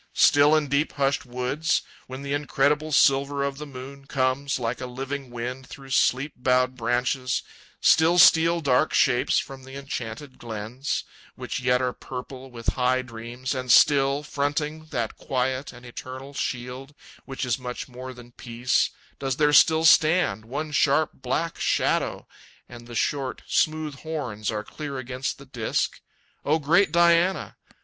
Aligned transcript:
Still 0.17 0.55
in 0.55 0.67
deep 0.67 0.93
hushed 0.93 1.27
woods, 1.27 1.83
When 2.07 2.23
the 2.23 2.33
incredible 2.33 2.91
silver 2.91 3.43
of 3.43 3.59
the 3.59 3.67
moon 3.67 4.05
Comes 4.07 4.57
like 4.57 4.81
a 4.81 4.87
living 4.87 5.29
wind 5.29 5.67
through 5.67 5.91
sleep 5.91 6.33
bowed 6.35 6.75
branches, 6.75 7.43
Still 7.81 8.17
steal 8.17 8.61
dark 8.61 8.95
shapes 8.95 9.37
from 9.37 9.63
the 9.63 9.75
enchanted 9.75 10.39
glens, 10.39 11.03
Which 11.35 11.59
yet 11.59 11.83
are 11.83 11.93
purple 11.93 12.49
with 12.49 12.69
high 12.73 13.03
dreams, 13.03 13.53
and 13.53 13.71
still 13.71 14.23
Fronting 14.23 14.85
that 14.85 15.17
quiet 15.17 15.71
and 15.71 15.85
eternal 15.85 16.33
shield 16.33 16.95
Which 17.25 17.45
is 17.45 17.59
much 17.59 17.87
more 17.87 18.11
than 18.11 18.31
Peace, 18.31 18.89
does 19.19 19.35
there 19.37 19.53
still 19.53 19.85
stand 19.85 20.45
One 20.45 20.71
sharp 20.71 21.11
black 21.13 21.59
shadow 21.59 22.27
and 22.67 22.87
the 22.87 22.95
short, 22.95 23.43
smooth 23.45 23.99
horns 23.99 24.49
Are 24.49 24.63
clear 24.63 24.97
against 24.97 25.37
that 25.37 25.51
disk? 25.51 26.01
O 26.43 26.57
great 26.57 26.91
Diana! 26.91 27.55